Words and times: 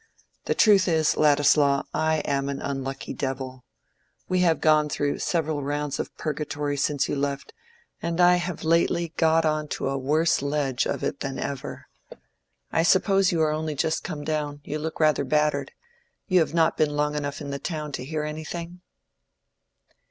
The 0.45 0.55
truth 0.55 0.87
is, 0.87 1.15
Ladislaw, 1.15 1.83
I 1.93 2.21
am 2.25 2.49
an 2.49 2.59
unlucky 2.59 3.13
devil. 3.13 3.65
We 4.27 4.39
have 4.39 4.59
gone 4.59 4.89
through 4.89 5.19
several 5.19 5.61
rounds 5.61 5.99
of 5.99 6.17
purgatory 6.17 6.75
since 6.75 7.07
you 7.07 7.15
left, 7.15 7.53
and 8.01 8.19
I 8.19 8.37
have 8.37 8.63
lately 8.63 9.13
got 9.17 9.45
on 9.45 9.67
to 9.77 9.89
a 9.89 9.99
worse 9.99 10.41
ledge 10.41 10.87
of 10.87 11.03
it 11.03 11.19
than 11.19 11.37
ever. 11.37 11.85
I 12.71 12.81
suppose 12.81 13.31
you 13.31 13.43
are 13.43 13.51
only 13.51 13.75
just 13.75 14.03
come 14.03 14.23
down—you 14.23 14.79
look 14.79 14.99
rather 14.99 15.23
battered—you 15.23 16.39
have 16.39 16.55
not 16.55 16.77
been 16.77 16.95
long 16.97 17.13
enough 17.13 17.39
in 17.39 17.51
the 17.51 17.59
town 17.59 17.91
to 17.91 18.03
hear 18.03 18.23
anything?" 18.23 18.81